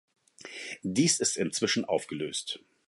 [0.81, 2.59] Dies ist inzwischen aufgelöst.